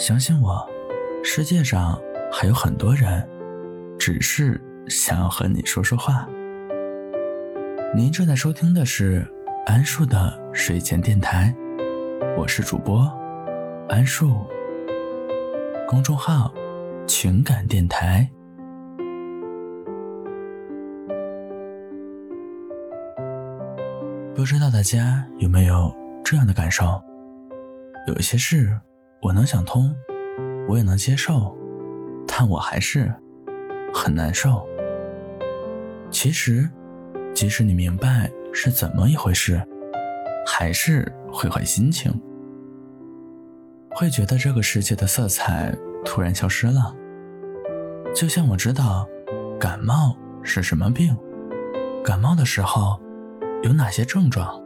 [0.00, 0.66] 相信我，
[1.22, 2.00] 世界上
[2.32, 3.28] 还有很多人，
[3.98, 6.26] 只是想要和你说说话。
[7.94, 9.30] 您正在收听的是
[9.66, 11.54] 安树的睡前电台，
[12.34, 13.12] 我是主播
[13.90, 14.46] 安树，
[15.86, 16.50] 公众号
[17.06, 18.26] 情感电台。
[24.34, 25.94] 不知道大家有没有
[26.24, 26.98] 这样的感受？
[28.08, 28.80] 有一些事
[29.22, 29.94] 我能想通，
[30.66, 31.54] 我也能接受，
[32.26, 33.14] 但我还是
[33.92, 34.66] 很难受。
[36.10, 36.68] 其实，
[37.34, 39.62] 即使你明白是怎么一回事，
[40.46, 42.10] 还是会坏心情，
[43.90, 46.96] 会觉得这个世界的色彩突然消失了。
[48.14, 49.06] 就像我知道
[49.58, 51.14] 感冒是什么病，
[52.02, 52.98] 感冒的时候
[53.62, 54.60] 有哪些症状，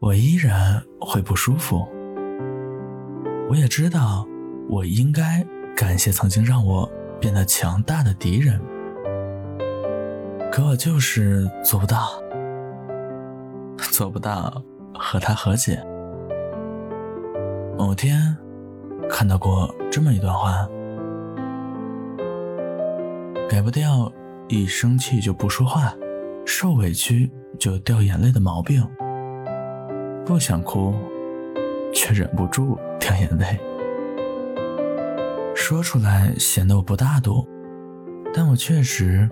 [0.00, 1.86] 我依然会不舒服。
[3.48, 4.26] 我也知道，
[4.68, 8.60] 我应该感谢曾经让我变得强大的敌人，
[10.50, 12.08] 可我就是做不到，
[13.78, 14.60] 做不到
[14.92, 15.80] 和他和解。
[17.78, 18.36] 某天
[19.08, 20.68] 看到过这么一段话：
[23.48, 24.12] 改不掉
[24.48, 25.94] 一生气就不说话，
[26.44, 28.84] 受委屈就掉眼泪的毛病，
[30.24, 30.92] 不想哭。
[31.94, 33.58] 却忍不住掉眼泪，
[35.54, 37.46] 说出来显得我不大度，
[38.34, 39.28] 但我确实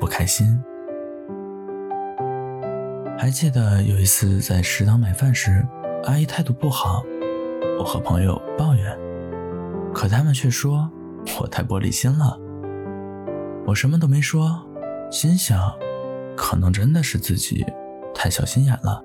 [0.00, 0.46] 不开心。
[3.16, 5.66] 还记得有一次在食堂买饭时，
[6.04, 7.02] 阿姨态度不好，
[7.78, 8.96] 我和朋友抱怨，
[9.92, 10.90] 可他们却说
[11.40, 12.38] 我太玻璃心了。
[13.66, 14.64] 我什么都没说，
[15.10, 15.58] 心想，
[16.36, 17.66] 可能真的是自己
[18.14, 19.02] 太小心眼了。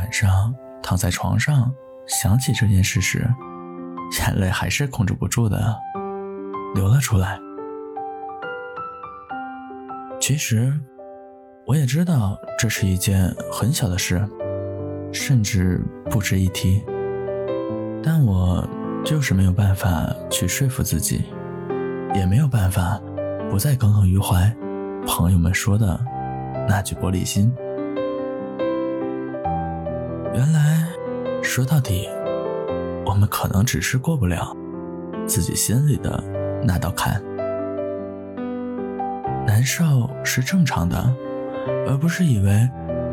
[0.00, 1.70] 晚上躺在床上
[2.06, 3.28] 想起这件事时，
[4.18, 5.76] 眼泪还是控制不住的
[6.74, 7.38] 流了出来。
[10.18, 10.72] 其实，
[11.66, 14.26] 我也知道这是一件很小的事，
[15.12, 16.82] 甚至不值一提。
[18.02, 18.66] 但我
[19.04, 21.26] 就是没有办法去说服自己，
[22.14, 22.98] 也没有办法
[23.50, 24.50] 不再耿耿于怀
[25.06, 26.00] 朋友们说的
[26.66, 27.54] 那句玻璃心。
[30.32, 30.86] 原来，
[31.42, 32.08] 说到底，
[33.04, 34.56] 我们可能只是过不了
[35.26, 36.22] 自己心里的
[36.62, 37.20] 那道坎。
[39.44, 41.12] 难受是正常的，
[41.88, 42.68] 而不是以为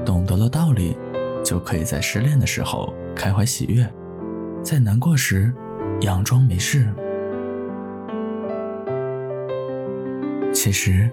[0.06, 0.96] 懂得了道理，
[1.44, 3.92] 就可以在失恋的时候开怀喜悦，
[4.62, 5.52] 在难过时
[6.00, 6.88] 佯装没事。
[10.54, 11.10] 其实，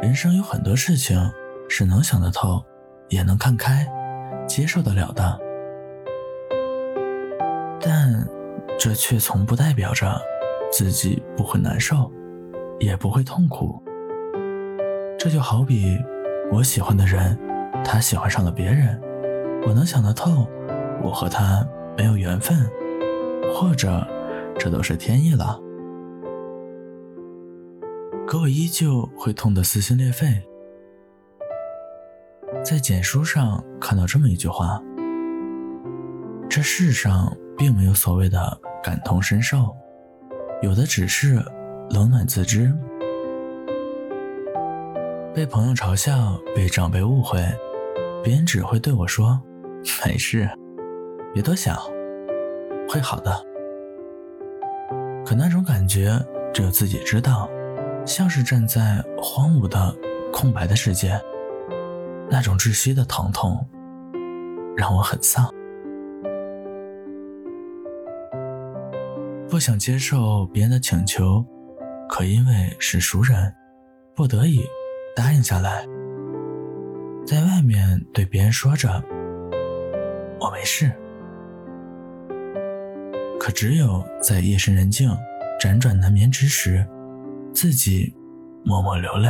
[0.00, 1.18] 人生有很多事情
[1.68, 2.64] 是能想得透，
[3.08, 3.84] 也能看开。
[4.50, 5.38] 接受得了的，
[7.80, 8.28] 但
[8.76, 10.20] 这却从不代表着
[10.72, 12.10] 自己不会难受，
[12.80, 13.80] 也不会痛苦。
[15.16, 15.96] 这就好比
[16.50, 17.38] 我喜欢的人，
[17.84, 19.00] 他喜欢上了别人，
[19.68, 20.48] 我能想得透，
[21.00, 21.64] 我和他
[21.96, 22.58] 没有缘分，
[23.54, 24.04] 或者
[24.58, 25.60] 这都是天意了，
[28.26, 30.26] 可我依旧会痛得撕心裂肺。
[32.64, 34.80] 在简书上看到这么一句话：
[36.48, 39.74] 这世上并没有所谓的感同身受，
[40.62, 41.42] 有的只是
[41.90, 42.72] 冷暖自知。
[45.32, 47.40] 被朋友嘲笑，被长辈误会，
[48.22, 49.40] 别人只会对我说
[50.04, 50.48] ：“没事，
[51.32, 51.78] 别多想，
[52.88, 53.32] 会好的。”
[55.24, 56.18] 可那种感觉
[56.52, 57.48] 只有自己知道，
[58.04, 59.94] 像是站在荒芜的
[60.32, 61.18] 空白的世界。
[62.30, 63.66] 那种窒息的疼痛，
[64.76, 65.52] 让我很丧。
[69.48, 71.44] 不想接受别人的请求，
[72.08, 73.52] 可因为是熟人，
[74.14, 74.62] 不得已
[75.16, 75.84] 答应下来。
[77.26, 79.02] 在外面对别人说着
[80.40, 80.92] “我没事”，
[83.40, 85.10] 可只有在夜深人静、
[85.60, 86.86] 辗转难眠之时，
[87.52, 88.14] 自己
[88.64, 89.28] 默默流泪。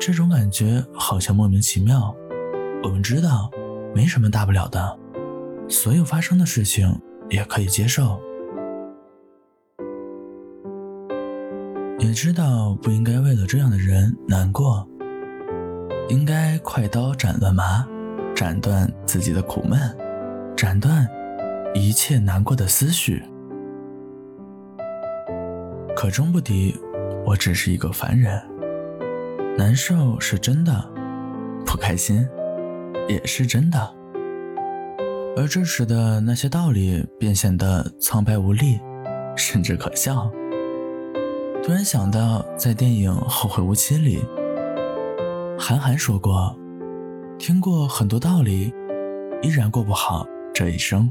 [0.00, 2.16] 这种感觉好像莫名其妙。
[2.82, 3.50] 我们知道，
[3.94, 4.98] 没什么大不了的，
[5.68, 6.98] 所有发生的事情
[7.28, 8.18] 也可以接受，
[11.98, 14.88] 也知道不应该为了这样的人难过，
[16.08, 17.86] 应该快刀斩乱麻，
[18.34, 19.78] 斩断自己的苦闷，
[20.56, 21.06] 斩断
[21.74, 23.22] 一切难过的思绪。
[25.94, 26.74] 可终不敌，
[27.26, 28.42] 我只是一个凡人。
[29.60, 30.72] 难受是真的，
[31.66, 32.26] 不开心
[33.06, 33.78] 也是真的。
[35.36, 38.80] 而这时的那些道理便显得苍白无力，
[39.36, 40.30] 甚至可笑。
[41.62, 44.24] 突然想到，在电影《后会无期》里，
[45.58, 46.56] 韩寒说过
[47.38, 48.72] ：“听过很多道理，
[49.42, 51.06] 依然过不好这一生。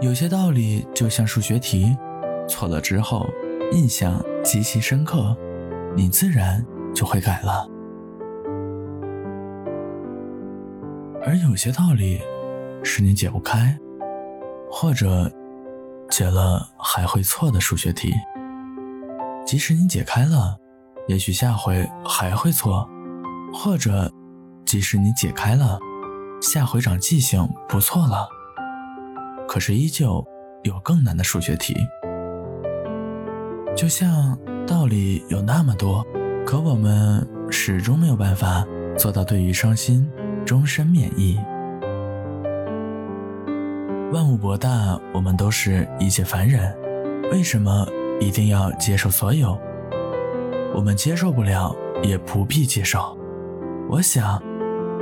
[0.00, 1.94] 有些道理就像数学题，
[2.48, 3.28] 错了之后，
[3.72, 5.36] 印象极其深刻，
[5.96, 7.68] 你自然就会改了。
[11.24, 12.20] 而有些道理，
[12.82, 13.78] 是你解不开，
[14.70, 15.30] 或者……”
[16.10, 18.12] 解了还会错的数学题，
[19.46, 20.58] 即使你解开了，
[21.08, 22.86] 也许下回还会错；
[23.50, 24.12] 或者，
[24.66, 25.78] 即使你解开了，
[26.42, 28.28] 下回长记性不错了，
[29.48, 30.22] 可是依旧
[30.64, 31.74] 有更难的数学题。
[33.74, 36.06] 就像道理有那么多，
[36.46, 38.64] 可我们始终没有办法
[38.96, 40.08] 做到对于伤心
[40.44, 41.38] 终身免疫。
[44.12, 46.72] 万物博大，我们都是一介凡人，
[47.32, 47.86] 为什么
[48.20, 49.58] 一定要接受所有？
[50.74, 53.18] 我们接受不了，也不必接受。
[53.88, 54.40] 我想，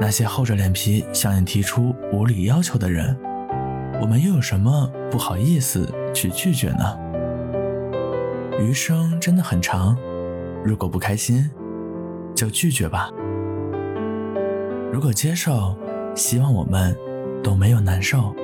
[0.00, 3.16] 那些厚着脸皮向你提出无理要求的人，
[4.00, 6.96] 我们又有什么不好意思去拒绝呢？
[8.60, 9.96] 余生真的很长，
[10.62, 11.50] 如果不开心，
[12.36, 13.08] 就拒绝吧。
[14.92, 15.74] 如果接受，
[16.14, 16.94] 希望我们
[17.42, 18.34] 都没有难受。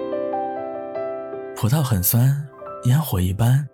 [1.54, 2.34] 葡萄很酸，
[2.84, 3.68] 烟火一般。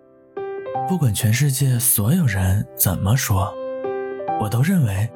[0.89, 3.53] 不管全世界所有人怎么说，
[4.41, 5.09] 我都认为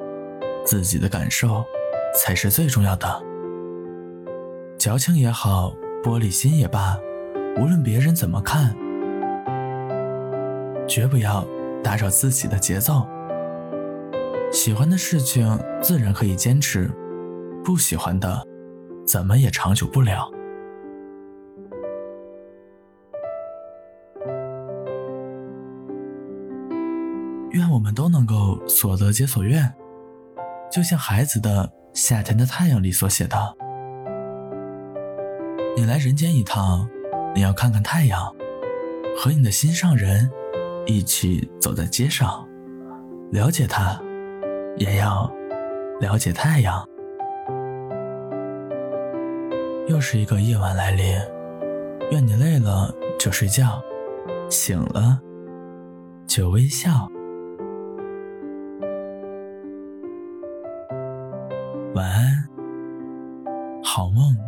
[0.64, 1.62] 自己的感受
[2.18, 3.22] 才是最重要的。
[4.78, 6.98] 矫情也好，玻璃心也罢，
[7.58, 8.74] 无论别人怎么看，
[10.88, 11.46] 绝不要
[11.84, 13.06] 打扰自己的节奏。
[14.50, 15.46] 喜欢的事情
[15.82, 16.90] 自然可以坚持，
[17.62, 18.42] 不喜欢的，
[19.06, 20.28] 怎么也长久不了。
[27.50, 29.74] 愿我们都能够所得皆所愿，
[30.70, 33.36] 就像孩子的《夏天的太阳》里所写的
[35.76, 36.88] ：“你来人间一趟，
[37.34, 38.34] 你要看看太阳，
[39.18, 40.30] 和你的心上人
[40.88, 42.48] 一起走在街上，
[43.30, 44.00] 了解他，
[44.78, 45.30] 也要
[46.00, 46.82] 了解太阳。”
[49.86, 51.04] 又是一个夜晚来临，
[52.10, 53.82] 愿你累了就睡觉，
[54.48, 55.20] 醒了
[56.26, 57.06] 就微笑。
[61.94, 62.48] 晚安，
[63.84, 64.47] 好梦。